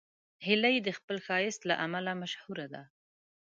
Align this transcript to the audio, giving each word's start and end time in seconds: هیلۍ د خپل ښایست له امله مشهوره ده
هیلۍ 0.45 0.75
د 0.83 0.89
خپل 0.97 1.17
ښایست 1.25 1.61
له 1.69 1.75
امله 1.85 2.11
مشهوره 2.21 2.67
ده 2.73 2.83